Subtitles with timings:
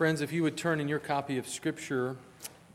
[0.00, 2.16] Friends, if you would turn in your copy of Scripture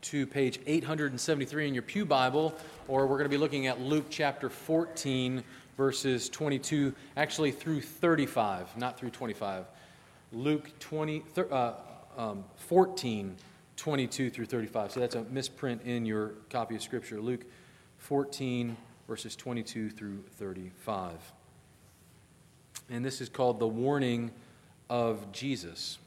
[0.02, 2.54] to page 873 in your Pew Bible,
[2.86, 5.42] or we're going to be looking at Luke chapter 14,
[5.76, 9.64] verses 22, actually through 35, not through 25.
[10.32, 11.72] Luke 20, uh,
[12.16, 13.34] um, 14,
[13.76, 14.92] 22 through 35.
[14.92, 17.20] So that's a misprint in your copy of Scripture.
[17.20, 17.44] Luke
[17.98, 18.76] 14,
[19.08, 21.10] verses 22 through 35.
[22.88, 24.30] And this is called the warning
[24.88, 25.98] of Jesus.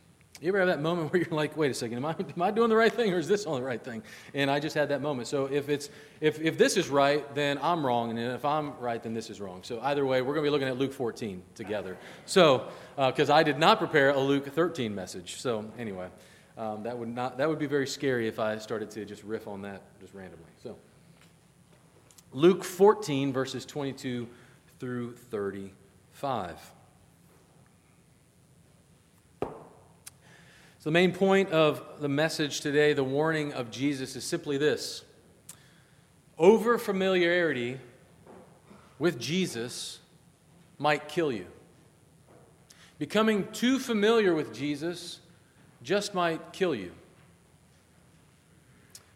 [0.41, 2.51] You ever have that moment where you're like, wait a second, am I, am I
[2.51, 4.01] doing the right thing or is this on the right thing?
[4.33, 5.27] And I just had that moment.
[5.27, 5.89] So if, it's,
[6.21, 8.11] if, if this is right, then I'm wrong.
[8.11, 9.63] And if I'm right, then this is wrong.
[9.63, 11.97] So either way, we're going to be looking at Luke 14 together.
[12.25, 15.41] So, because uh, I did not prepare a Luke 13 message.
[15.41, 16.07] So anyway,
[16.57, 19.45] um, that, would not, that would be very scary if I started to just riff
[19.45, 20.45] on that just randomly.
[20.63, 20.77] So
[22.31, 24.25] Luke 14, verses 22
[24.79, 26.55] through 35.
[30.79, 35.03] So, the main point of the message today, the warning of Jesus, is simply this
[36.37, 37.77] over familiarity
[38.97, 39.99] with Jesus
[40.77, 41.47] might kill you.
[42.97, 45.19] Becoming too familiar with Jesus
[45.83, 46.93] just might kill you.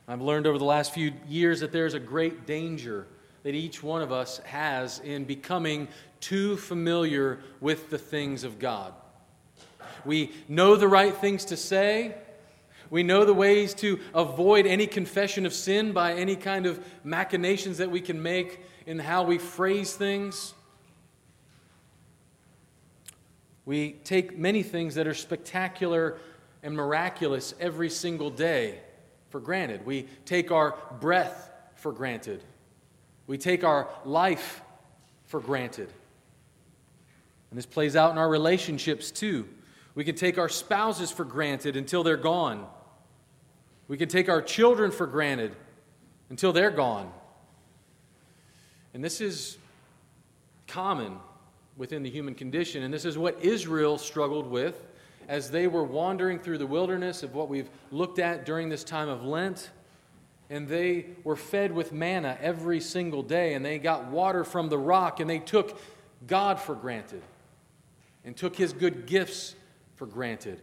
[0.05, 3.07] I've learned over the last few years that there's a great danger
[3.43, 5.87] that each one of us has in becoming
[6.19, 8.93] too familiar with the things of God.
[10.05, 12.15] We know the right things to say.
[12.89, 17.79] We know the ways to avoid any confession of sin by any kind of machinations
[17.79, 20.53] that we can make in how we phrase things.
[23.65, 26.17] We take many things that are spectacular
[26.61, 28.79] and miraculous every single day
[29.29, 29.85] for granted.
[29.85, 32.43] We take our breath for granted.
[33.25, 34.61] We take our life
[35.25, 35.89] for granted.
[37.49, 39.47] And this plays out in our relationships too.
[39.95, 42.67] We can take our spouses for granted until they're gone.
[43.87, 45.55] We can take our children for granted
[46.29, 47.11] until they're gone.
[48.93, 49.57] And this is
[50.67, 51.17] common
[51.77, 52.83] within the human condition.
[52.83, 54.83] And this is what Israel struggled with
[55.27, 59.09] as they were wandering through the wilderness of what we've looked at during this time
[59.09, 59.69] of Lent.
[60.49, 64.77] And they were fed with manna every single day, and they got water from the
[64.77, 65.79] rock, and they took
[66.27, 67.21] God for granted
[68.25, 69.55] and took his good gifts
[69.95, 70.61] for granted.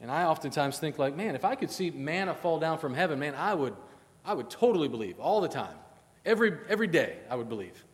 [0.00, 3.18] And I oftentimes think like, man, if I could see manna fall down from heaven,
[3.18, 3.74] man, I would,
[4.24, 5.74] I would totally believe all the time.
[6.24, 7.84] Every, every day, I would believe.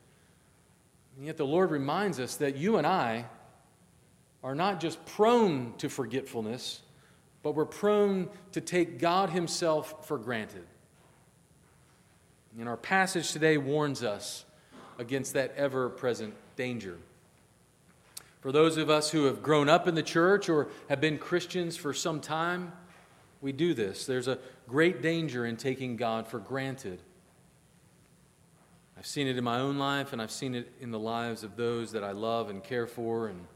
[1.16, 3.26] And yet the Lord reminds us that you and I
[4.42, 6.82] are not just prone to forgetfulness,
[7.42, 10.66] but we're prone to take God Himself for granted.
[12.58, 14.44] And our passage today warns us
[14.98, 16.98] against that ever present danger.
[18.44, 21.78] For those of us who have grown up in the church or have been Christians
[21.78, 22.72] for some time,
[23.40, 24.04] we do this.
[24.04, 24.38] There's a
[24.68, 27.00] great danger in taking God for granted.
[28.98, 31.56] I've seen it in my own life, and I've seen it in the lives of
[31.56, 33.46] those that I love and care for and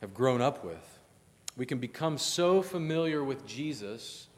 [0.00, 1.00] have grown up with.
[1.56, 4.28] We can become so familiar with Jesus,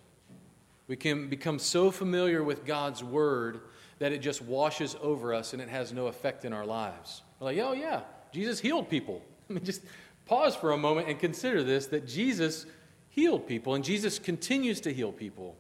[0.87, 3.61] we can become so familiar with God's Word
[3.99, 7.21] that it just washes over us and it has no effect in our lives.
[7.39, 8.01] We're like, oh, yeah,
[8.33, 9.23] Jesus healed people.
[9.51, 9.83] I mean, just
[10.27, 12.67] pause for a moment and consider this that Jesus
[13.09, 15.57] healed people, and Jesus continues to heal people.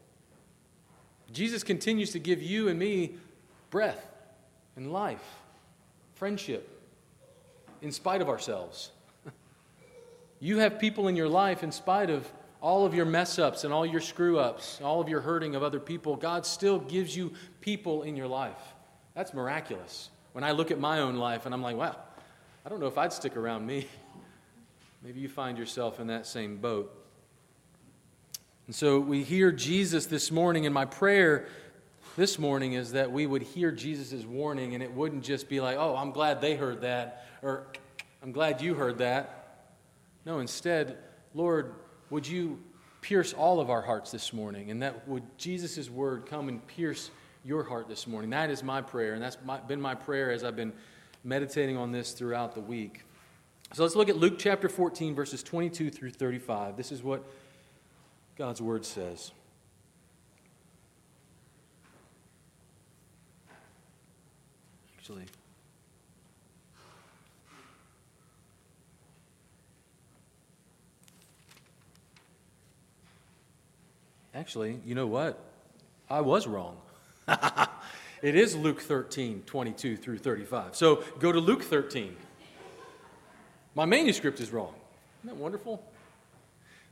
[1.32, 3.16] Jesus continues to give you and me
[3.70, 4.06] breath
[4.76, 5.24] and life,
[6.14, 6.68] friendship,
[7.82, 8.90] in spite of ourselves.
[10.40, 13.72] you have people in your life, in spite of all of your mess ups and
[13.72, 17.32] all your screw ups, all of your hurting of other people, God still gives you
[17.60, 18.74] people in your life.
[19.14, 20.10] That's miraculous.
[20.32, 21.96] When I look at my own life and I'm like, wow,
[22.68, 23.86] I don't know if I'd stick around me.
[25.02, 26.94] Maybe you find yourself in that same boat.
[28.66, 31.48] And so we hear Jesus this morning, and my prayer
[32.18, 35.78] this morning is that we would hear Jesus' warning and it wouldn't just be like,
[35.78, 37.68] oh, I'm glad they heard that, or
[38.22, 39.70] I'm glad you heard that.
[40.26, 40.98] No, instead,
[41.32, 41.74] Lord,
[42.10, 42.62] would you
[43.00, 47.10] pierce all of our hearts this morning, and that would Jesus' word come and pierce
[47.46, 48.28] your heart this morning.
[48.28, 50.74] That is my prayer, and that's my, been my prayer as I've been
[51.24, 53.02] meditating on this throughout the week.
[53.74, 56.76] So let's look at Luke chapter 14, verses 22 through 35.
[56.76, 57.22] This is what
[58.36, 59.32] God's word says.
[64.98, 65.24] Actually,
[74.38, 75.36] Actually, you know what?
[76.08, 76.76] I was wrong.
[78.22, 80.74] It is Luke 13, 22 through 35.
[80.74, 82.16] So go to Luke 13.
[83.74, 84.74] My manuscript is wrong.
[85.20, 85.82] Isn't that wonderful?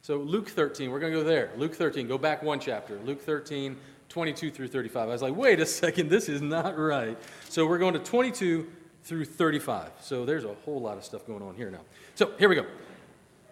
[0.02, 1.50] So, Luke 13, we're going to go there.
[1.56, 2.96] Luke 13, go back one chapter.
[3.04, 3.76] Luke 13,
[4.08, 5.08] 22 through 35.
[5.08, 7.18] I was like, wait a second, this is not right.
[7.48, 8.68] So, we're going to 22
[9.02, 9.90] through 35.
[10.00, 11.80] So, there's a whole lot of stuff going on here now.
[12.14, 12.66] So, here we go.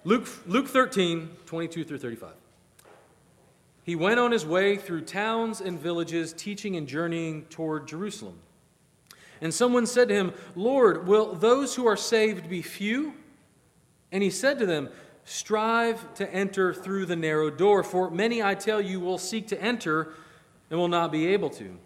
[0.05, 2.31] Luke, Luke 13, 22 through 35.
[3.85, 8.39] He went on his way through towns and villages, teaching and journeying toward Jerusalem.
[9.43, 13.13] And someone said to him, Lord, will those who are saved be few?
[14.11, 14.89] And he said to them,
[15.27, 19.63] Strive to enter through the narrow door, for many, I tell you, will seek to
[19.63, 20.15] enter
[20.71, 21.79] and will not be able to.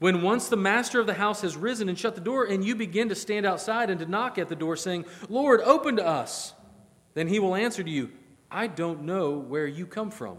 [0.00, 2.74] When once the master of the house has risen and shut the door, and you
[2.74, 6.54] begin to stand outside and to knock at the door, saying, Lord, open to us,
[7.14, 8.10] then he will answer to you,
[8.50, 10.38] I don't know where you come from.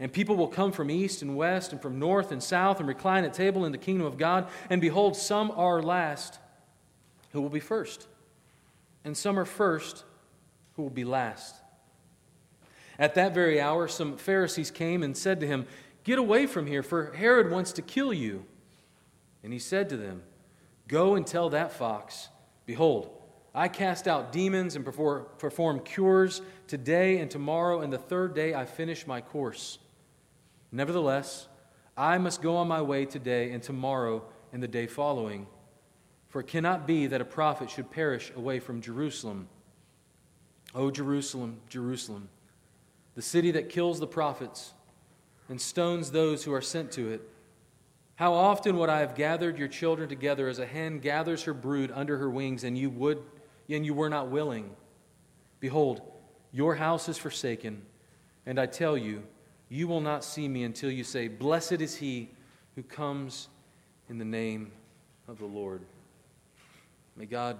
[0.00, 3.24] And people will come from east and west and from north and south and recline
[3.24, 4.48] at table in the kingdom of God.
[4.70, 6.38] And behold, some are last
[7.32, 8.08] who will be first,
[9.04, 10.04] and some are first
[10.74, 11.54] who will be last.
[12.98, 15.66] At that very hour, some Pharisees came and said to him,
[16.02, 18.46] Get away from here, for Herod wants to kill you.
[19.44, 20.22] And he said to them,
[20.88, 22.28] Go and tell that fox,
[22.66, 23.10] Behold,
[23.54, 28.64] I cast out demons and perform cures today and tomorrow, and the third day I
[28.64, 29.78] finish my course.
[30.72, 31.48] Nevertheless,
[31.96, 35.46] I must go on my way today and tomorrow and the day following.
[36.28, 39.48] For it cannot be that a prophet should perish away from Jerusalem.
[40.74, 42.28] O Jerusalem, Jerusalem,
[43.16, 44.72] the city that kills the prophets
[45.48, 47.22] and stones those who are sent to it.
[48.14, 51.90] How often would I have gathered your children together as a hen gathers her brood
[51.92, 53.20] under her wings, and you would,
[53.68, 54.76] and you were not willing?
[55.58, 56.02] Behold,
[56.52, 57.82] your house is forsaken,
[58.46, 59.24] and I tell you,
[59.70, 62.28] you will not see me until you say, Blessed is he
[62.74, 63.48] who comes
[64.08, 64.72] in the name
[65.28, 65.82] of the Lord.
[67.16, 67.56] May God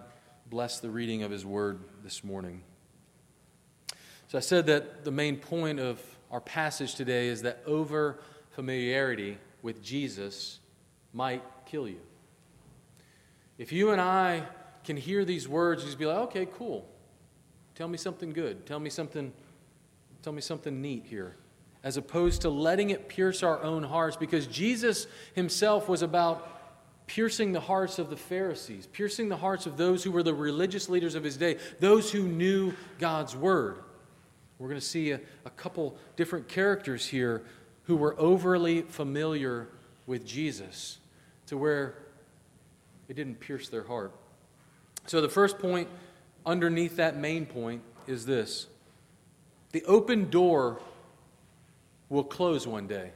[0.51, 2.63] bless the reading of his word this morning.
[4.27, 6.03] So I said that the main point of
[6.33, 8.19] our passage today is that over
[8.51, 10.59] familiarity with Jesus
[11.13, 12.01] might kill you.
[13.57, 14.43] If you and I
[14.83, 16.89] can hear these words, just be like, okay, cool.
[17.77, 18.67] Tell me something good.
[18.67, 19.33] Tell me something,
[20.23, 21.37] tell me something neat here
[21.83, 26.61] as opposed to letting it pierce our own hearts, because Jesus himself was about
[27.07, 30.89] piercing the hearts of the Pharisees, piercing the hearts of those who were the religious
[30.89, 33.77] leaders of his day, those who knew God's word.
[34.59, 37.43] We're going to see a, a couple different characters here
[37.85, 39.67] who were overly familiar
[40.07, 40.99] with Jesus
[41.47, 41.95] to where
[43.09, 44.13] it didn't pierce their heart.
[45.07, 45.89] So, the first point
[46.47, 48.69] underneath that main point is this
[49.73, 50.81] the open door
[52.11, 53.13] will close one day.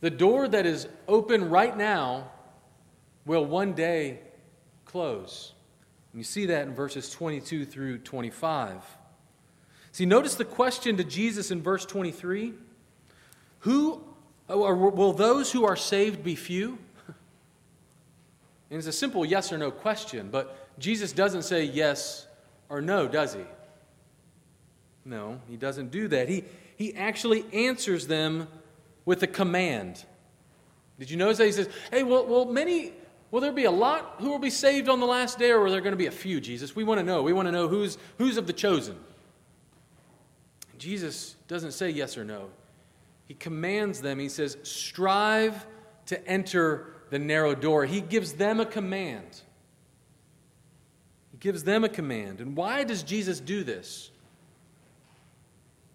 [0.00, 2.30] The door that is open right now
[3.24, 4.18] will one day
[4.84, 5.52] close.
[6.12, 8.82] And you see that in verses 22 through 25.
[9.92, 12.54] See, notice the question to Jesus in verse 23
[13.60, 14.02] Who,
[14.48, 16.78] oh, or will those who are saved be few?
[18.70, 22.26] And it's a simple yes or no question, but Jesus doesn't say yes
[22.68, 23.42] or no, does he?
[25.04, 26.28] No, he doesn't do that.
[26.28, 26.44] He,
[26.76, 28.48] he actually answers them
[29.04, 30.04] with a command.
[30.98, 31.46] Did you notice that?
[31.46, 32.92] He says, Hey, well, well many,
[33.30, 35.70] will there be a lot who will be saved on the last day, or are
[35.70, 36.74] there going to be a few, Jesus?
[36.74, 37.22] We want to know.
[37.22, 38.96] We want to know who's, who's of the chosen.
[40.78, 42.50] Jesus doesn't say yes or no.
[43.26, 44.18] He commands them.
[44.18, 45.66] He says, Strive
[46.06, 47.86] to enter the narrow door.
[47.86, 49.40] He gives them a command.
[51.30, 52.40] He gives them a command.
[52.40, 54.10] And why does Jesus do this?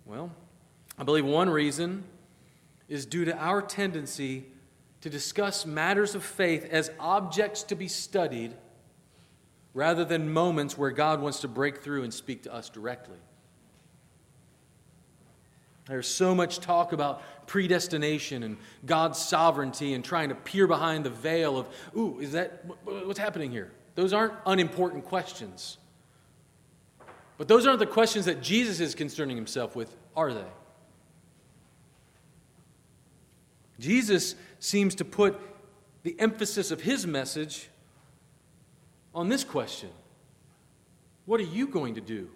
[0.05, 0.31] Well,
[0.99, 2.03] I believe one reason
[2.89, 4.45] is due to our tendency
[5.01, 8.53] to discuss matters of faith as objects to be studied
[9.73, 13.17] rather than moments where God wants to break through and speak to us directly.
[15.87, 21.09] There's so much talk about predestination and God's sovereignty and trying to peer behind the
[21.09, 23.71] veil of, ooh, is that what's happening here?
[23.95, 25.77] Those aren't unimportant questions.
[27.37, 30.45] But those aren't the questions that Jesus is concerning himself with, are they?
[33.79, 35.39] Jesus seems to put
[36.03, 37.69] the emphasis of his message
[39.15, 39.89] on this question
[41.25, 42.29] What are you going to do?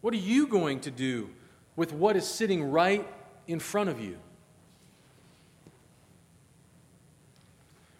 [0.00, 1.30] What are you going to do
[1.76, 3.06] with what is sitting right
[3.46, 4.18] in front of you?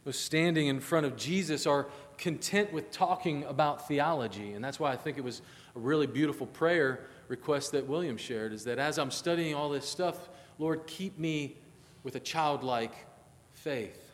[0.09, 4.55] those standing in front of Jesus are content with talking about theology.
[4.55, 5.43] And that's why I think it was
[5.77, 9.87] a really beautiful prayer request that William shared is that as I'm studying all this
[9.87, 11.57] stuff, Lord, keep me
[12.03, 12.95] with a childlike
[13.53, 14.09] faith.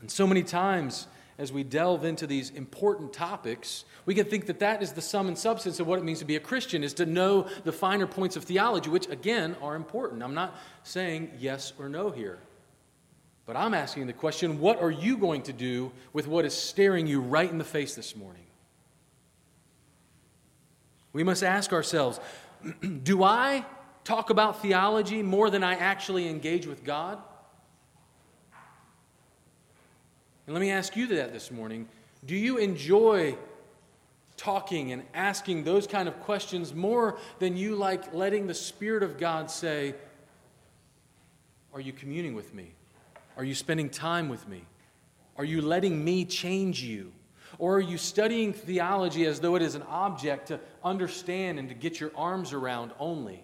[0.00, 1.06] And so many times,
[1.38, 5.28] as we delve into these important topics, we can think that that is the sum
[5.28, 8.06] and substance of what it means to be a Christian, is to know the finer
[8.06, 10.22] points of theology, which, again, are important.
[10.22, 12.38] I'm not saying yes or no here.
[13.46, 17.06] But I'm asking the question what are you going to do with what is staring
[17.06, 18.42] you right in the face this morning?
[21.12, 22.20] We must ask ourselves
[23.02, 23.64] do I
[24.06, 27.18] talk about theology more than I actually engage with God?
[30.46, 31.88] And let me ask you that this morning.
[32.24, 33.36] Do you enjoy
[34.36, 39.18] talking and asking those kind of questions more than you like letting the Spirit of
[39.18, 39.94] God say,
[41.74, 42.70] Are you communing with me?
[43.36, 44.62] Are you spending time with me?
[45.36, 47.12] Are you letting me change you?
[47.58, 51.74] Or are you studying theology as though it is an object to understand and to
[51.74, 53.42] get your arms around only?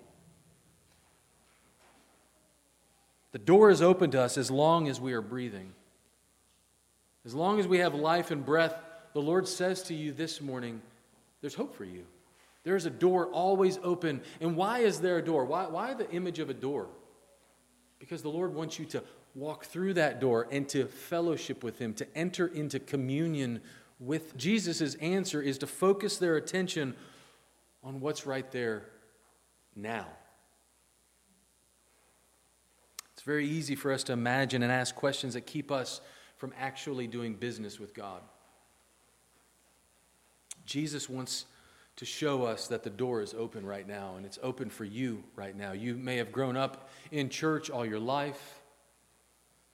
[3.33, 5.73] The door is open to us as long as we are breathing.
[7.25, 8.75] As long as we have life and breath,
[9.15, 10.81] the Lord says to you this morning,
[11.41, 12.05] there's hope for you.
[12.65, 14.21] There's a door always open.
[14.41, 15.45] And why is there a door?
[15.45, 16.89] Why, why the image of a door?
[17.99, 19.03] Because the Lord wants you to
[19.35, 23.61] walk through that door and to fellowship with Him, to enter into communion
[23.99, 26.95] with Jesus' answer is to focus their attention
[27.85, 28.85] on what's right there
[29.75, 30.07] now.
[33.23, 36.01] It's very easy for us to imagine and ask questions that keep us
[36.39, 38.21] from actually doing business with God.
[40.67, 41.45] Jesus wants
[41.95, 45.23] to show us that the door is open right now, and it's open for you
[45.37, 45.71] right now.
[45.71, 48.61] You may have grown up in church all your life.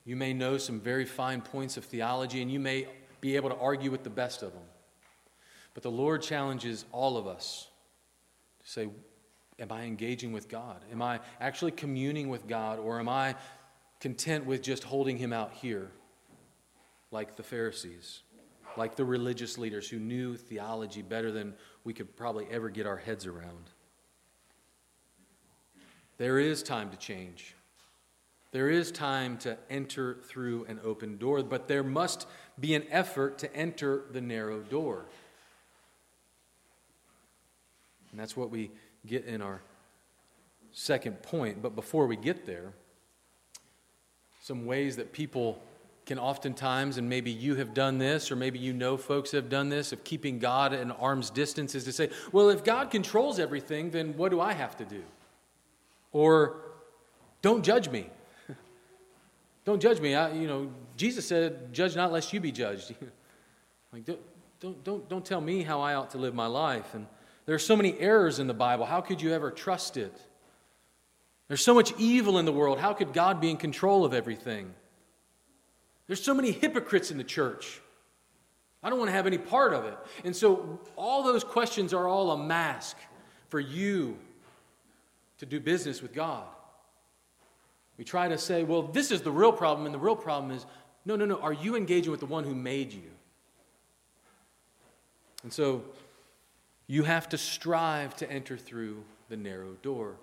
[0.05, 2.87] You may know some very fine points of theology, and you may
[3.19, 4.61] be able to argue with the best of them.
[5.73, 7.67] But the Lord challenges all of us
[8.63, 8.89] to say,
[9.59, 10.83] Am I engaging with God?
[10.91, 13.35] Am I actually communing with God, or am I
[13.99, 15.91] content with just holding Him out here?
[17.11, 18.21] like the Pharisees,
[18.77, 22.97] like the religious leaders who knew theology better than we could probably ever get our
[22.97, 23.71] heads around.
[26.17, 27.55] There is time to change.
[28.51, 32.27] There is time to enter through an open door, but there must
[32.59, 35.05] be an effort to enter the narrow door.
[38.11, 38.71] And that's what we
[39.05, 39.61] get in our
[40.71, 41.61] second point.
[41.61, 42.73] But before we get there,
[44.41, 45.61] some ways that people
[46.05, 49.69] can oftentimes, and maybe you have done this, or maybe you know folks have done
[49.69, 53.37] this, of keeping God at an arm's distance is to say, well, if God controls
[53.37, 55.03] everything, then what do I have to do?
[56.11, 56.61] Or,
[57.43, 58.09] don't judge me.
[59.65, 60.15] don't judge me.
[60.15, 62.95] I, you know, Jesus said, judge not lest you be judged.
[63.93, 64.19] like, don't,
[64.59, 66.95] don't, don't, don't tell me how I ought to live my life.
[66.95, 67.05] And
[67.49, 68.85] there are so many errors in the Bible.
[68.85, 70.15] How could you ever trust it?
[71.47, 72.77] There's so much evil in the world.
[72.77, 74.71] How could God be in control of everything?
[76.05, 77.81] There's so many hypocrites in the church.
[78.83, 79.97] I don't want to have any part of it.
[80.23, 82.97] And so all those questions are all a mask
[83.47, 84.15] for you
[85.39, 86.45] to do business with God.
[87.97, 90.67] We try to say, well, this is the real problem, and the real problem is
[91.03, 91.39] no, no, no.
[91.39, 93.09] Are you engaging with the one who made you?
[95.41, 95.83] And so
[96.89, 100.15] you have to strive to enter through the narrow door.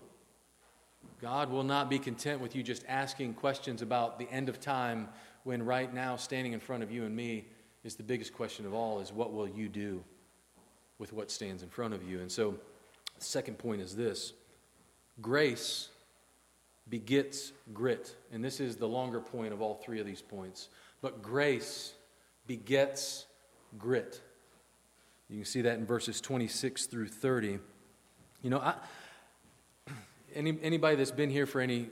[1.23, 5.08] God will not be content with you just asking questions about the end of time
[5.44, 7.44] when right now, standing in front of you and me,
[7.85, 10.02] is the biggest question of all is what will you do
[10.99, 12.18] with what stands in front of you?
[12.18, 12.56] And so,
[13.16, 14.32] the second point is this
[15.23, 15.90] grace
[16.90, 18.16] begets grit.
[18.32, 20.68] And this is the longer point of all three of these points.
[21.00, 21.92] But grace
[22.49, 23.26] begets
[23.78, 24.20] grit.
[25.28, 27.59] You can see that in verses 26 through 30.
[28.42, 28.75] You know, I,
[30.35, 31.88] any, anybody that's been here for any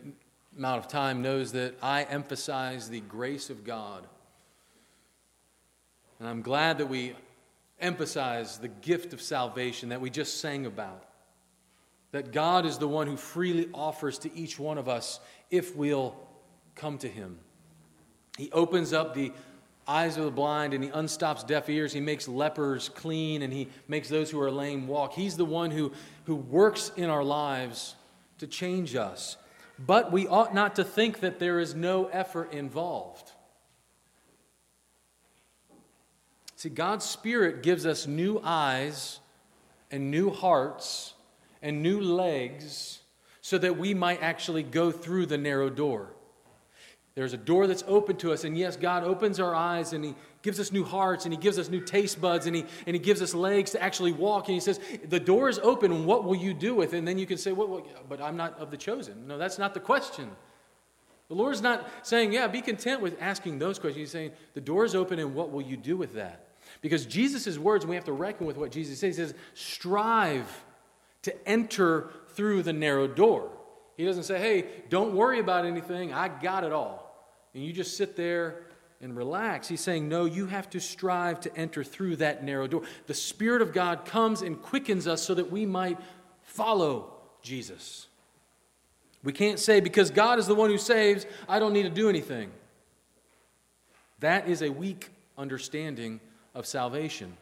[0.56, 4.06] amount of time knows that I emphasize the grace of God.
[6.20, 7.14] And I'm glad that we
[7.80, 11.04] emphasize the gift of salvation that we just sang about.
[12.12, 15.18] That God is the one who freely offers to each one of us
[15.50, 16.14] if we'll
[16.76, 17.38] come to Him.
[18.38, 19.32] He opens up the
[19.86, 21.92] eyes of the blind and He unstops deaf ears.
[21.92, 25.12] He makes lepers clean and He makes those who are lame walk.
[25.12, 25.92] He's the one who,
[26.24, 27.94] who works in our lives
[28.38, 29.36] to change us.
[29.78, 33.32] But we ought not to think that there is no effort involved.
[36.56, 39.20] See, God's Spirit gives us new eyes
[39.90, 41.14] and new hearts
[41.60, 43.00] and new legs
[43.40, 46.14] so that we might actually go through the narrow door.
[47.14, 50.14] There's a door that's open to us, and yes, God opens our eyes and He
[50.42, 52.98] gives us new hearts and He gives us new taste buds and He, and he
[52.98, 54.48] gives us legs to actually walk.
[54.48, 56.98] And He says, The door is open, what will you do with it?
[56.98, 59.28] And then you can say, well, well, But I'm not of the chosen.
[59.28, 60.28] No, that's not the question.
[61.28, 64.00] The Lord's not saying, Yeah, be content with asking those questions.
[64.00, 66.48] He's saying, The door is open, and what will you do with that?
[66.80, 70.64] Because Jesus' words, and we have to reckon with what Jesus says, He says, Strive
[71.22, 73.52] to enter through the narrow door.
[73.96, 77.03] He doesn't say, Hey, don't worry about anything, I got it all
[77.54, 78.62] and you just sit there
[79.00, 79.68] and relax.
[79.68, 82.82] He's saying, No, you have to strive to enter through that narrow door.
[83.06, 85.98] The Spirit of God comes and quickens us so that we might
[86.42, 88.08] follow Jesus.
[89.22, 92.08] We can't say, because God is the one who saves, I don't need to do
[92.10, 92.50] anything.
[94.20, 96.20] That is a weak understanding
[96.54, 97.36] of salvation.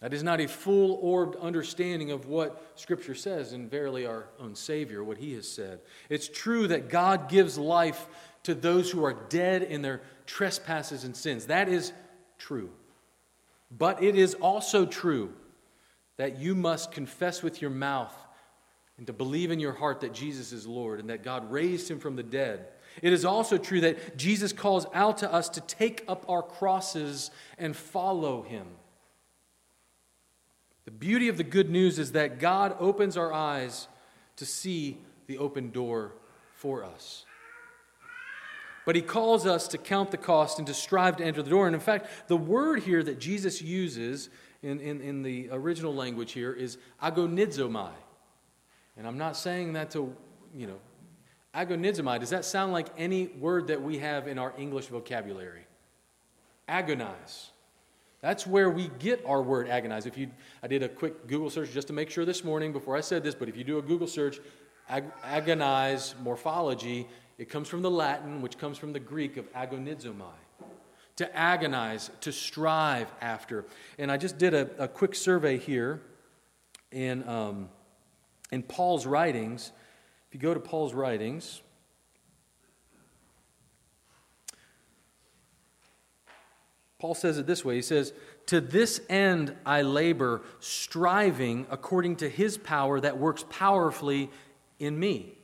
[0.00, 4.54] That is not a full orbed understanding of what Scripture says, and verily our own
[4.54, 5.80] Savior, what He has said.
[6.10, 8.06] It's true that God gives life
[8.46, 11.46] to those who are dead in their trespasses and sins.
[11.46, 11.92] That is
[12.38, 12.70] true.
[13.76, 15.32] But it is also true
[16.16, 18.14] that you must confess with your mouth
[18.98, 21.98] and to believe in your heart that Jesus is Lord and that God raised him
[21.98, 22.68] from the dead.
[23.02, 27.30] It is also true that Jesus calls out to us to take up our crosses
[27.58, 28.66] and follow him.
[30.84, 33.88] The beauty of the good news is that God opens our eyes
[34.36, 36.12] to see the open door
[36.54, 37.25] for us.
[38.86, 41.66] But he calls us to count the cost and to strive to enter the door.
[41.66, 44.30] And in fact, the word here that Jesus uses
[44.62, 47.90] in, in, in the original language here is agonizomai.
[48.96, 50.14] And I'm not saying that to,
[50.54, 50.78] you know,
[51.52, 52.20] agonizomai.
[52.20, 55.66] Does that sound like any word that we have in our English vocabulary?
[56.68, 57.50] Agonize.
[58.20, 60.06] That's where we get our word agonize.
[60.06, 60.30] If you,
[60.62, 63.24] I did a quick Google search just to make sure this morning before I said
[63.24, 64.38] this, but if you do a Google search,
[64.88, 70.32] ag- agonize morphology, it comes from the Latin, which comes from the Greek of agonizomai,
[71.16, 73.64] to agonize, to strive after.
[73.98, 76.00] And I just did a, a quick survey here
[76.90, 77.68] in, um,
[78.50, 79.72] in Paul's writings.
[80.28, 81.62] If you go to Paul's writings,
[86.98, 88.12] Paul says it this way He says,
[88.46, 94.30] To this end I labor, striving according to his power that works powerfully
[94.78, 95.36] in me.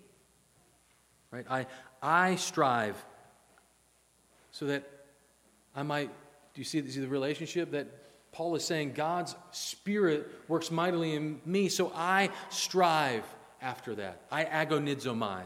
[1.33, 1.47] Right?
[1.51, 1.66] I,
[2.03, 3.03] I strive
[4.53, 4.85] so that
[5.75, 6.11] I might.
[6.55, 7.88] Do you see, see the relationship that
[8.31, 8.92] Paul is saying?
[8.92, 13.25] God's Spirit works mightily in me, so I strive
[13.62, 14.21] after that.
[14.31, 15.42] I agonizomai.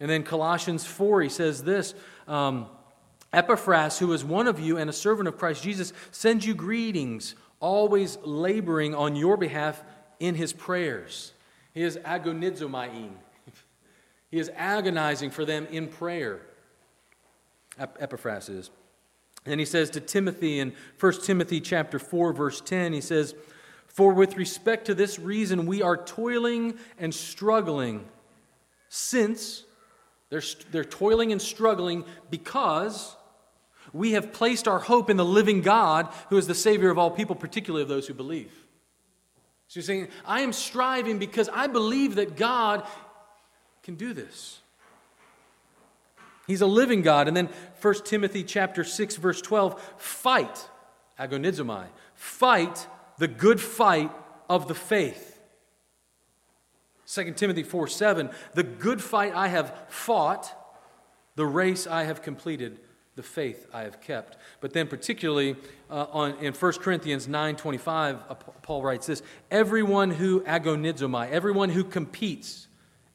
[0.00, 1.94] And then Colossians 4, he says this
[2.26, 2.66] um,
[3.32, 7.34] Epaphras, who is one of you and a servant of Christ Jesus, sends you greetings,
[7.60, 9.82] always laboring on your behalf
[10.20, 11.32] in his prayers.
[11.74, 13.10] He is agonizomain.
[14.30, 16.40] He is agonizing for them in prayer.
[17.78, 18.70] Epaphras is.
[19.44, 23.34] And he says to Timothy in 1 Timothy chapter 4 verse 10 he says
[23.86, 28.04] for with respect to this reason we are toiling and struggling
[28.88, 29.64] since
[30.30, 33.14] they're, they're toiling and struggling because
[33.92, 37.10] we have placed our hope in the living God who is the Savior of all
[37.10, 38.52] people, particularly of those who believe.
[39.68, 42.86] So you're saying, I am striving because I believe that God
[43.86, 44.58] can do this.
[46.48, 47.28] He's a living God.
[47.28, 47.48] And then
[47.80, 50.68] 1 Timothy chapter 6 verse 12, fight,
[51.18, 54.10] agonizomai, fight the good fight
[54.50, 55.40] of the faith.
[57.06, 60.52] 2 Timothy 4 7, the good fight I have fought,
[61.36, 62.80] the race I have completed,
[63.14, 64.36] the faith I have kept.
[64.60, 65.54] But then, particularly
[65.88, 71.70] uh, on, in 1 Corinthians 9 25, uh, Paul writes this Everyone who agonizomai, everyone
[71.70, 72.65] who competes,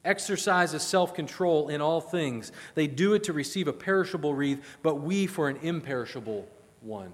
[0.04, 2.52] exercises self control in all things.
[2.74, 6.48] They do it to receive a perishable wreath, but we for an imperishable
[6.80, 7.12] one.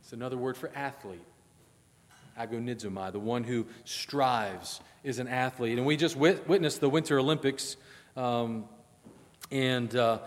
[0.00, 1.24] It's another word for athlete.
[2.38, 5.76] Agonizomai, the one who strives, is an athlete.
[5.76, 7.76] And we just wit- witnessed the Winter Olympics.
[8.16, 8.64] Um,
[9.50, 10.20] and, uh,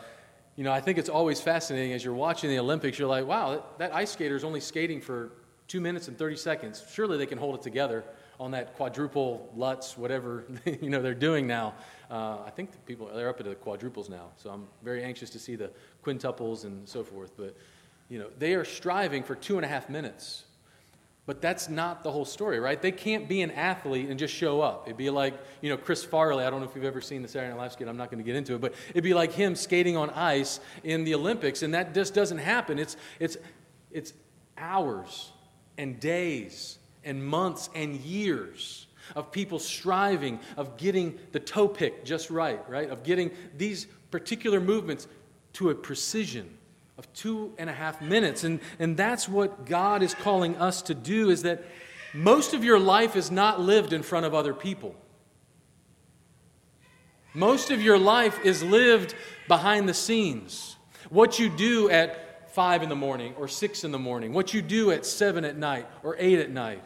[0.55, 3.51] you know, I think it's always fascinating as you're watching the Olympics, you're like, wow,
[3.51, 5.31] that, that ice skater is only skating for
[5.67, 6.83] two minutes and 30 seconds.
[6.93, 8.03] Surely they can hold it together
[8.41, 11.75] on that quadruple Lutz, whatever you know they're doing now.
[12.09, 15.29] Uh, I think the people they're up to the quadruples now, so I'm very anxious
[15.29, 15.69] to see the
[16.03, 17.31] quintuples and so forth.
[17.37, 17.55] But
[18.09, 20.43] you know they are striving for two and a half minutes.
[21.27, 22.81] But that's not the whole story, right?
[22.81, 24.87] They can't be an athlete and just show up.
[24.87, 26.43] It'd be like, you know, Chris Farley.
[26.43, 27.87] I don't know if you've ever seen the Saturday Night Live skit.
[27.87, 30.59] I'm not going to get into it, but it'd be like him skating on ice
[30.83, 32.79] in the Olympics, and that just doesn't happen.
[32.79, 33.37] It's it's
[33.91, 34.13] it's
[34.57, 35.31] hours
[35.77, 42.29] and days and months and years of people striving, of getting the toe pick just
[42.29, 42.89] right, right?
[42.89, 45.07] Of getting these particular movements
[45.53, 46.57] to a precision
[46.97, 48.43] of two and a half minutes.
[48.43, 51.63] And, and that's what God is calling us to do is that
[52.13, 54.95] most of your life is not lived in front of other people.
[57.33, 59.15] Most of your life is lived
[59.47, 60.75] behind the scenes.
[61.09, 64.61] What you do at 5 in the morning or 6 in the morning, what you
[64.61, 66.83] do at 7 at night or 8 at night.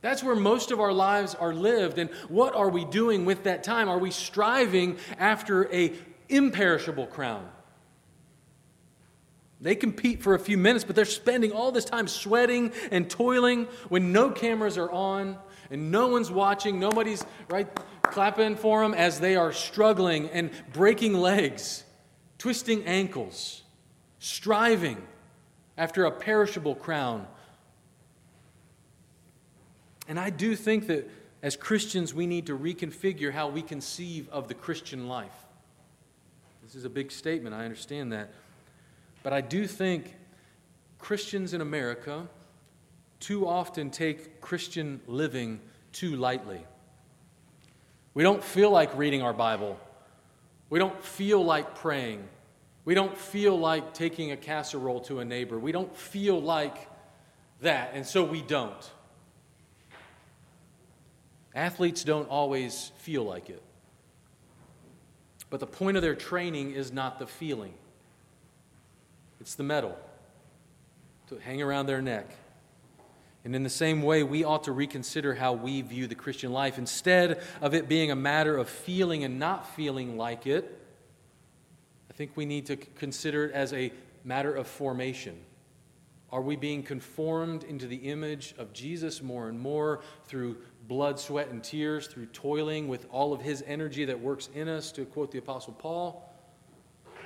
[0.00, 1.98] That's where most of our lives are lived.
[1.98, 3.88] And what are we doing with that time?
[3.88, 5.92] Are we striving after a
[6.28, 7.48] imperishable crown?
[9.60, 13.64] They compete for a few minutes, but they're spending all this time sweating and toiling
[13.88, 15.36] when no cameras are on
[15.70, 17.68] and no one's watching, nobody's right
[18.02, 21.84] clapping for them as they are struggling and breaking legs,
[22.38, 23.62] twisting ankles,
[24.20, 25.02] striving
[25.76, 27.26] after a perishable crown.
[30.08, 31.08] And I do think that
[31.42, 35.46] as Christians, we need to reconfigure how we conceive of the Christian life.
[36.62, 38.30] This is a big statement, I understand that.
[39.22, 40.16] But I do think
[40.98, 42.26] Christians in America
[43.20, 45.60] too often take Christian living
[45.92, 46.60] too lightly.
[48.14, 49.78] We don't feel like reading our Bible.
[50.70, 52.26] We don't feel like praying.
[52.84, 55.58] We don't feel like taking a casserole to a neighbor.
[55.58, 56.88] We don't feel like
[57.60, 58.90] that, and so we don't.
[61.54, 63.62] Athletes don't always feel like it.
[65.50, 67.74] But the point of their training is not the feeling,
[69.40, 69.98] it's the medal
[71.28, 72.26] to hang around their neck.
[73.44, 76.76] And in the same way, we ought to reconsider how we view the Christian life.
[76.76, 80.78] Instead of it being a matter of feeling and not feeling like it,
[82.10, 83.92] I think we need to consider it as a
[84.24, 85.38] matter of formation.
[86.30, 90.58] Are we being conformed into the image of Jesus more and more through
[90.88, 94.90] blood, sweat, and tears, through toiling with all of his energy that works in us,
[94.92, 96.24] to quote the Apostle Paul?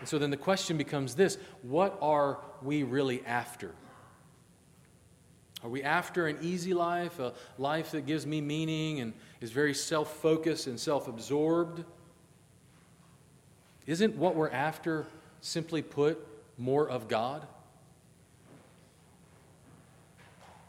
[0.00, 3.72] And so then the question becomes this what are we really after?
[5.62, 9.74] Are we after an easy life, a life that gives me meaning and is very
[9.74, 11.84] self focused and self absorbed?
[13.86, 15.06] Isn't what we're after,
[15.40, 16.18] simply put,
[16.58, 17.46] more of God?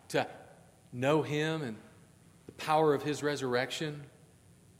[0.10, 0.28] To
[0.92, 1.76] know Him and
[2.66, 4.04] power of His resurrection?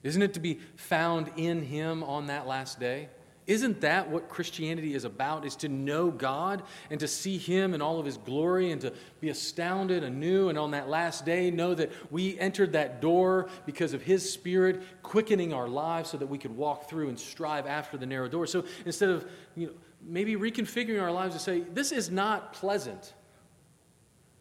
[0.04, 3.10] Isn't it to be found in Him on that last day?
[3.46, 5.46] Isn't that what Christianity is about?
[5.46, 8.94] Is to know God and to see Him in all of His glory and to
[9.20, 13.94] be astounded anew and on that last day know that we entered that door because
[13.94, 17.98] of His Spirit quickening our lives so that we could walk through and strive after
[17.98, 18.48] the narrow door.
[18.48, 23.14] So instead of you know, maybe reconfiguring our lives to say, this is not pleasant,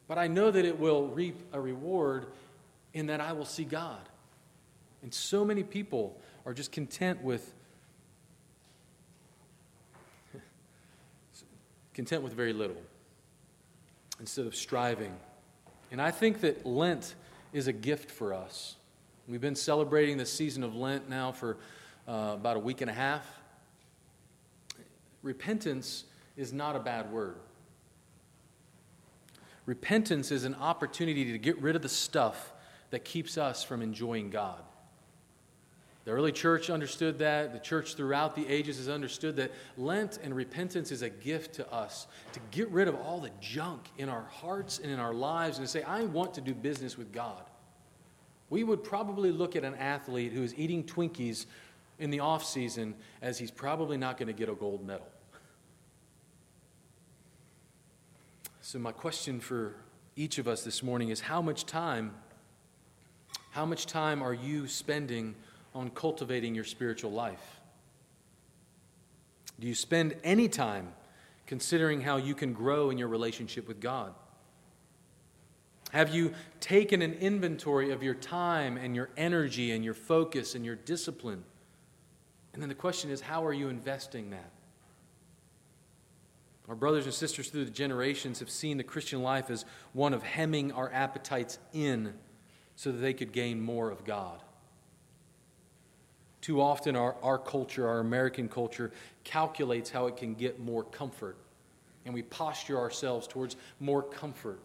[0.06, 2.26] but I know that it will reap a reward
[2.94, 4.08] in that I will see God.
[5.02, 7.52] And so many people are just content with
[11.94, 12.76] content with very little
[14.20, 15.14] instead of striving.
[15.90, 17.14] And I think that Lent
[17.52, 18.76] is a gift for us.
[19.28, 21.58] We've been celebrating the season of Lent now for
[22.08, 23.26] uh, about a week and a half.
[25.22, 26.04] Repentance
[26.36, 27.36] is not a bad word.
[29.66, 32.51] Repentance is an opportunity to get rid of the stuff
[32.92, 34.60] that keeps us from enjoying God.
[36.04, 37.52] The early church understood that.
[37.52, 41.72] The church throughout the ages has understood that Lent and repentance is a gift to
[41.72, 45.58] us to get rid of all the junk in our hearts and in our lives
[45.58, 47.42] and to say, I want to do business with God.
[48.50, 51.46] We would probably look at an athlete who is eating Twinkies
[51.98, 55.06] in the off season as he's probably not going to get a gold medal.
[58.60, 59.76] So, my question for
[60.14, 62.14] each of us this morning is how much time,
[63.52, 65.34] how much time are you spending?
[65.74, 67.60] on cultivating your spiritual life?
[69.58, 70.92] Do you spend any time
[71.46, 74.14] considering how you can grow in your relationship with God?
[75.92, 80.64] Have you taken an inventory of your time and your energy and your focus and
[80.64, 81.44] your discipline?
[82.54, 84.50] And then the question is, how are you investing that?
[86.68, 90.22] Our brothers and sisters through the generations have seen the Christian life as one of
[90.22, 92.14] hemming our appetites in
[92.76, 94.40] so that they could gain more of God.
[96.40, 98.90] Too often, our, our culture, our American culture,
[99.22, 101.36] calculates how it can get more comfort,
[102.04, 104.58] and we posture ourselves towards more comfort.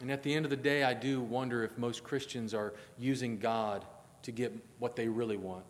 [0.00, 3.38] And at the end of the day, I do wonder if most Christians are using
[3.38, 3.84] God
[4.22, 5.64] to get what they really want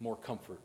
[0.00, 0.58] more comfort.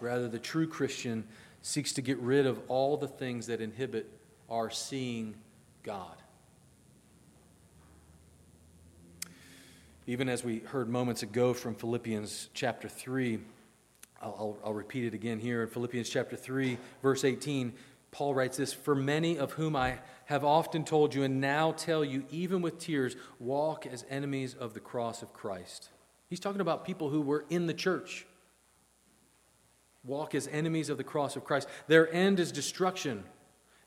[0.00, 1.24] Rather, the true Christian
[1.62, 4.10] seeks to get rid of all the things that inhibit
[4.50, 5.34] our seeing
[5.84, 6.16] God.
[10.12, 13.38] Even as we heard moments ago from Philippians chapter 3,
[14.20, 17.72] I'll, I'll, repeat it again here in Philippians chapter 3, verse 18.
[18.10, 22.04] Paul writes this For many of whom I have often told you and now tell
[22.04, 25.88] you, even with tears, walk as enemies of the cross of Christ.
[26.28, 28.26] He's talking about people who were in the church.
[30.04, 31.68] Walk as enemies of the cross of Christ.
[31.86, 33.24] Their end is destruction.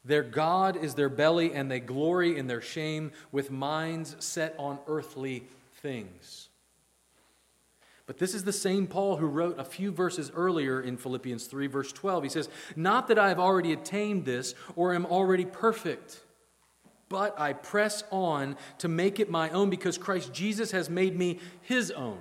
[0.04, 4.80] Their God is their belly, and they glory in their shame with minds set on
[4.88, 5.44] earthly
[5.86, 6.50] things.
[8.08, 11.68] But this is the same Paul who wrote a few verses earlier in Philippians 3,
[11.68, 12.24] verse 12.
[12.24, 16.22] He says, Not that I have already attained this or am already perfect,
[17.08, 21.40] but I press on to make it my own because Christ Jesus has made me
[21.62, 22.18] his own.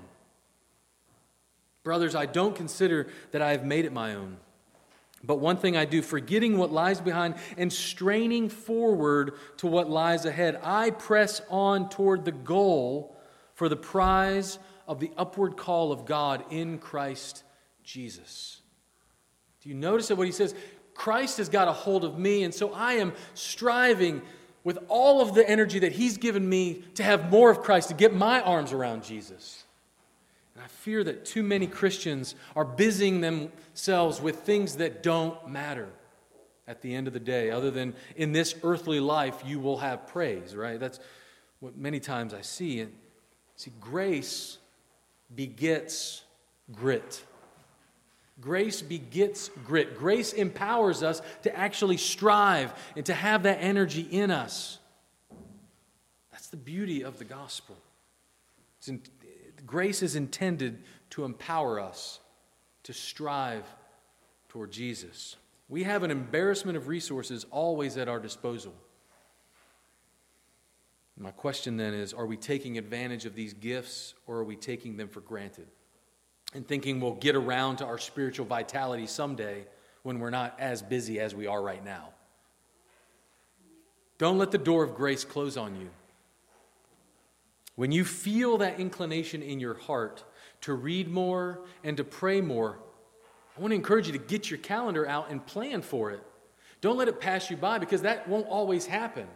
[1.85, 4.37] Brothers, I don't consider that I have made it my own.
[5.23, 10.27] But one thing I do, forgetting what lies behind and straining forward to what lies
[10.27, 13.14] ahead, I press on toward the goal
[13.55, 17.43] for the prize of the upward call of God in Christ
[17.83, 18.61] Jesus.
[19.63, 20.55] Do you notice that what he says?
[20.95, 24.23] Christ has got a hold of me, and so I am striving
[24.63, 27.95] with all of the energy that he's given me to have more of Christ, to
[27.95, 29.65] get my arms around Jesus.
[30.55, 35.89] And I fear that too many Christians are busying themselves with things that don't matter
[36.67, 40.07] at the end of the day, other than in this earthly life you will have
[40.07, 40.81] praise, right?
[40.81, 40.99] That's
[41.61, 42.81] what many times I see.
[42.81, 42.93] And
[43.57, 44.59] see, grace
[45.35, 46.23] begets
[46.73, 47.25] grit.
[48.41, 49.97] Grace begets grit.
[49.97, 54.79] Grace empowers us to actually strive and to have that energy in us.
[56.33, 57.77] That's the beauty of the gospel.
[58.87, 59.01] In,
[59.65, 62.21] grace is intended to empower us
[62.83, 63.65] to strive
[64.49, 65.37] toward Jesus.
[65.69, 68.75] We have an embarrassment of resources always at our disposal.
[71.19, 74.97] My question then is are we taking advantage of these gifts or are we taking
[74.97, 75.67] them for granted?
[76.55, 79.67] And thinking we'll get around to our spiritual vitality someday
[80.03, 82.11] when we're not as busy as we are right now.
[84.19, 85.89] Don't let the door of grace close on you.
[87.77, 90.23] When you feel that inclination in your heart
[90.61, 92.79] to read more and to pray more,
[93.57, 96.23] I want to encourage you to get your calendar out and plan for it.
[96.81, 99.27] Don't let it pass you by because that won't always happen.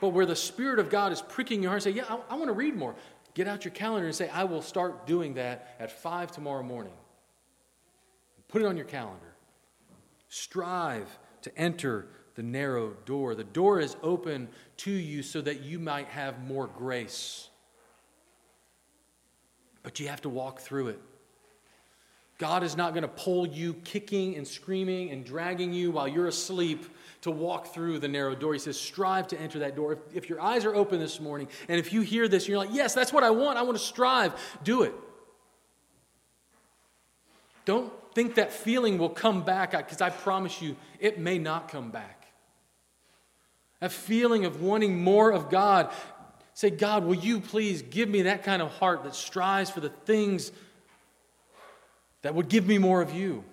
[0.00, 2.48] But where the Spirit of God is pricking your heart, say, Yeah, I, I want
[2.48, 2.94] to read more.
[3.34, 6.94] Get out your calendar and say, I will start doing that at 5 tomorrow morning.
[8.48, 9.34] Put it on your calendar.
[10.28, 13.34] Strive to enter the narrow door.
[13.34, 17.48] The door is open to you so that you might have more grace.
[19.82, 21.00] But you have to walk through it.
[22.38, 26.26] God is not going to pull you kicking and screaming and dragging you while you're
[26.26, 26.84] asleep
[27.26, 28.52] to walk through the narrow door.
[28.52, 29.92] He says, strive to enter that door.
[29.92, 32.70] If, if your eyes are open this morning, and if you hear this you're like,
[32.72, 34.32] yes, that's what I want, I want to strive,
[34.64, 34.94] do it.
[37.64, 41.90] Don't think that feeling will come back, because I promise you, it may not come
[41.90, 42.28] back.
[43.80, 45.92] A feeling of wanting more of God.
[46.54, 49.90] Say, God, will you please give me that kind of heart that strives for the
[49.90, 50.52] things
[52.22, 53.44] that would give me more of you?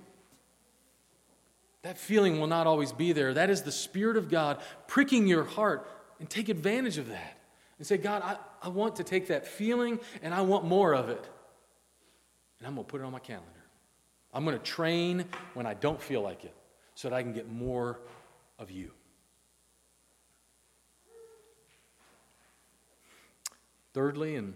[1.84, 3.34] That feeling will not always be there.
[3.34, 5.88] That is the Spirit of God pricking your heart,
[6.20, 7.38] and take advantage of that.
[7.78, 11.10] And say, God, I, I want to take that feeling and I want more of
[11.10, 11.30] it.
[12.60, 13.50] And I'm going to put it on my calendar.
[14.34, 16.56] I'm going to train when I don't feel like it
[16.96, 18.00] so that I can get more
[18.58, 18.92] of you.
[23.94, 24.54] Thirdly and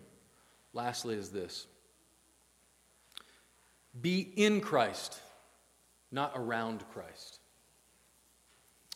[0.73, 1.67] lastly is this
[3.99, 5.19] be in Christ
[6.11, 7.39] not around Christ.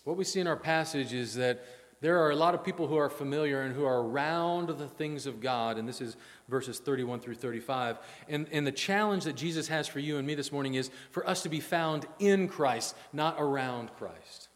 [0.04, 1.64] What we see in our passage is that
[2.02, 5.28] there are a lot of people who are familiar and who are around the things
[5.28, 6.18] of God, and this is
[6.50, 8.00] verses 31 through 35.
[8.28, 11.28] And, and the challenge that Jesus has for you and me this morning is for
[11.30, 14.50] us to be found in Christ, not around Christ.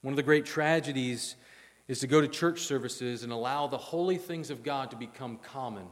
[0.00, 1.36] One of the great tragedies
[1.86, 5.38] is to go to church services and allow the holy things of God to become
[5.44, 5.86] common,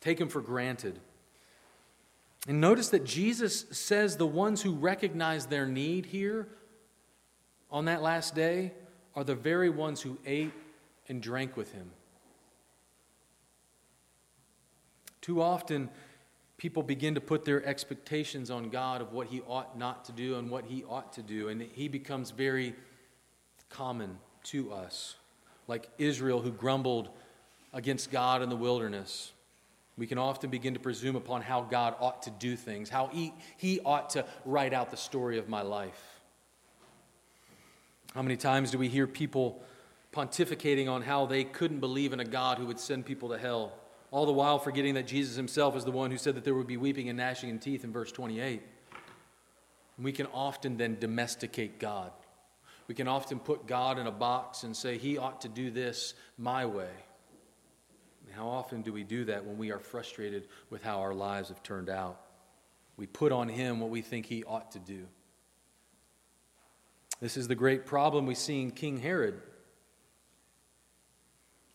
[0.00, 0.98] take them for granted.
[2.48, 6.48] And notice that Jesus says the ones who recognize their need here
[7.70, 8.72] on that last day
[9.14, 10.52] are the very ones who ate
[11.08, 11.90] and drank with him.
[15.20, 15.88] Too often,
[16.56, 20.36] people begin to put their expectations on God of what he ought not to do
[20.36, 22.74] and what he ought to do, and he becomes very
[23.68, 25.14] common to us,
[25.68, 27.08] like Israel who grumbled
[27.72, 29.32] against God in the wilderness.
[30.02, 33.32] We can often begin to presume upon how God ought to do things, how he,
[33.56, 36.20] he ought to write out the story of my life.
[38.12, 39.62] How many times do we hear people
[40.12, 43.74] pontificating on how they couldn't believe in a God who would send people to hell
[44.10, 46.66] all the while forgetting that Jesus himself is the one who said that there would
[46.66, 48.60] be weeping and gnashing of teeth in verse 28.
[50.00, 52.10] We can often then domesticate God.
[52.88, 56.14] We can often put God in a box and say, He ought to do this
[56.36, 56.90] my way.
[58.32, 61.50] And how often do we do that when we are frustrated with how our lives
[61.50, 62.18] have turned out?
[62.96, 65.06] We put on Him what we think He ought to do.
[67.20, 69.38] This is the great problem we see in King Herod.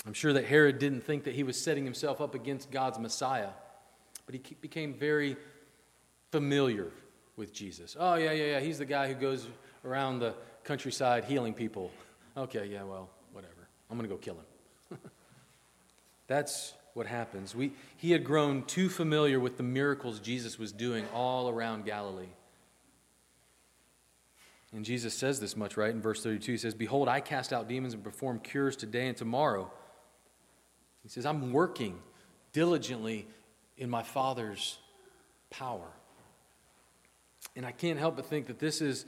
[0.08, 3.50] I'm sure that Herod didn't think that he was setting himself up against God's Messiah,
[4.26, 5.38] but he became very
[6.32, 6.92] familiar
[7.36, 7.96] with Jesus.
[8.00, 8.60] Oh, yeah, yeah, yeah.
[8.62, 9.48] He's the guy who goes
[9.86, 11.92] around the countryside healing people.
[12.36, 13.68] Okay, yeah, well, whatever.
[13.92, 14.46] I'm going to go kill him.
[16.28, 17.56] That's what happens.
[17.56, 22.26] We, he had grown too familiar with the miracles Jesus was doing all around Galilee.
[24.74, 25.92] And Jesus says this much, right?
[25.92, 29.16] In verse 32, he says, Behold, I cast out demons and perform cures today and
[29.16, 29.72] tomorrow
[31.08, 31.98] he says, I'm working
[32.52, 33.28] diligently
[33.78, 34.78] in my Father's
[35.50, 35.88] power.
[37.56, 39.06] And I can't help but think that this is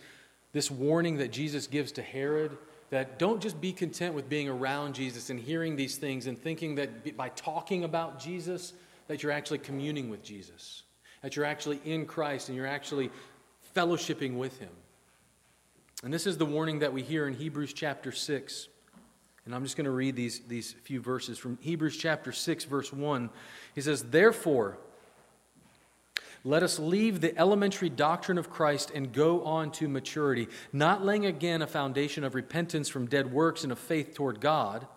[0.54, 2.58] this warning that Jesus gives to Herod
[2.90, 6.76] that don't just be content with being around Jesus and hearing these things and thinking
[6.76, 8.74] that by talking about Jesus
[9.08, 10.84] that you're actually communing with Jesus,
[11.22, 13.12] that you're actually in Christ and you're actually
[13.76, 14.70] fellowshipping with him.
[16.04, 18.70] And this is the warning that we hear in Hebrews chapter 6.
[19.46, 22.94] And I'm just going to read these, these few verses from Hebrews chapter 6, verse
[22.94, 23.30] 1.
[23.76, 24.78] He says, Therefore,
[26.44, 31.26] let us leave the elementary doctrine of Christ and go on to maturity, not laying
[31.26, 34.88] again a foundation of repentance from dead works and of faith toward God,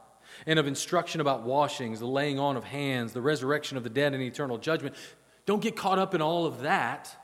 [0.46, 4.14] and of instruction about washings, the laying on of hands, the resurrection of the dead,
[4.14, 4.94] and eternal judgment.
[5.44, 7.16] Don't get caught up in all of that.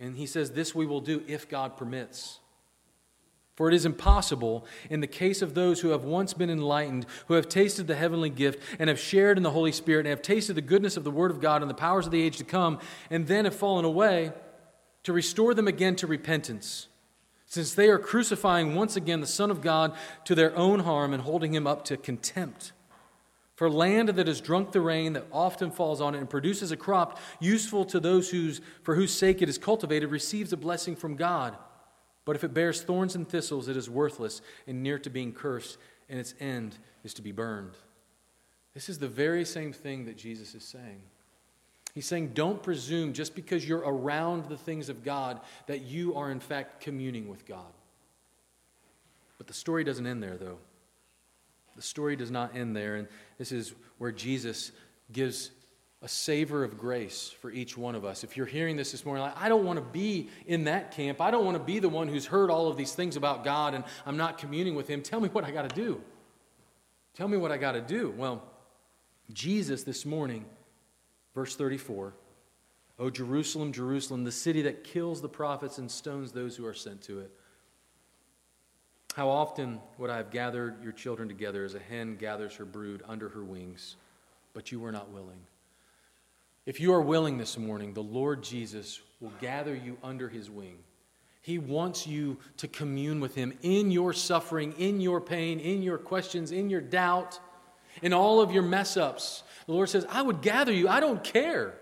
[0.00, 2.40] And he says, This we will do if God permits.
[3.56, 7.34] For it is impossible, in the case of those who have once been enlightened, who
[7.34, 10.54] have tasted the heavenly gift, and have shared in the Holy Spirit, and have tasted
[10.54, 12.78] the goodness of the Word of God and the powers of the age to come,
[13.10, 14.32] and then have fallen away,
[15.04, 16.88] to restore them again to repentance,
[17.46, 21.22] since they are crucifying once again the Son of God to their own harm and
[21.22, 22.72] holding him up to contempt.
[23.54, 26.76] For land that has drunk the rain that often falls on it and produces a
[26.76, 31.16] crop useful to those whose, for whose sake it is cultivated receives a blessing from
[31.16, 31.56] God.
[32.26, 35.78] But if it bears thorns and thistles, it is worthless and near to being cursed,
[36.10, 37.72] and its end is to be burned.
[38.74, 41.00] This is the very same thing that Jesus is saying.
[41.94, 46.30] He's saying, don't presume just because you're around the things of God that you are
[46.30, 47.72] in fact communing with God.
[49.38, 50.58] But the story doesn't end there, though.
[51.74, 53.08] The story does not end there, and
[53.38, 54.72] this is where Jesus
[55.12, 55.52] gives
[56.06, 58.22] a savor of grace for each one of us.
[58.22, 61.20] If you're hearing this this morning, like, I don't want to be in that camp.
[61.20, 63.74] I don't want to be the one who's heard all of these things about God
[63.74, 65.02] and I'm not communing with Him.
[65.02, 66.00] Tell me what I got to do.
[67.14, 68.14] Tell me what I got to do.
[68.16, 68.44] Well,
[69.32, 70.44] Jesus this morning,
[71.34, 72.14] verse 34,
[73.00, 77.02] O Jerusalem, Jerusalem, the city that kills the prophets and stones those who are sent
[77.02, 77.32] to it.
[79.16, 83.02] How often would I have gathered your children together as a hen gathers her brood
[83.08, 83.96] under her wings,
[84.54, 85.40] but you were not willing.
[86.66, 90.78] If you are willing this morning, the Lord Jesus will gather you under his wing.
[91.40, 95.96] He wants you to commune with him in your suffering, in your pain, in your
[95.96, 97.38] questions, in your doubt,
[98.02, 99.44] in all of your mess ups.
[99.66, 100.88] The Lord says, I would gather you.
[100.88, 101.74] I don't care.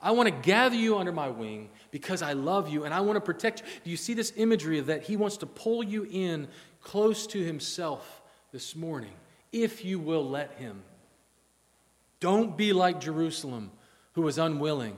[0.00, 3.16] I want to gather you under my wing because I love you and I want
[3.16, 3.66] to protect you.
[3.82, 5.02] Do you see this imagery of that?
[5.02, 6.46] He wants to pull you in
[6.80, 9.12] close to himself this morning
[9.52, 10.82] if you will let him.
[12.20, 13.72] Don't be like Jerusalem
[14.12, 14.96] who was unwilling,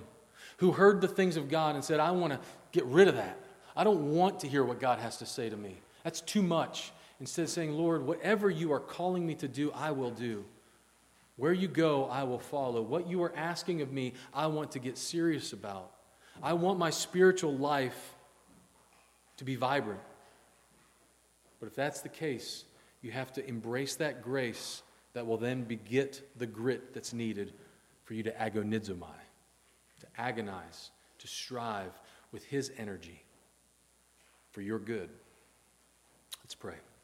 [0.59, 2.41] who heard the things of God and said, I want to
[2.73, 3.39] get rid of that.
[3.77, 5.77] I don't want to hear what God has to say to me.
[6.05, 6.93] That's too much.
[7.21, 10.45] Instead of saying, Lord, whatever you are calling me to do, I will do.
[11.37, 12.83] Where you go, I will follow.
[12.83, 15.91] What you are asking of me, I want to get serious about.
[16.43, 18.15] I want my spiritual life
[19.39, 20.01] to be vibrant.
[21.61, 22.65] But if that's the case,
[23.01, 24.83] you have to embrace that grace
[25.15, 27.53] that will then beget the grit that's needed
[28.05, 29.21] for you to agonizomai,
[30.01, 31.93] to agonize, to strive
[32.33, 33.23] with His energy
[34.51, 35.11] for your good.
[36.43, 36.77] Let's pray.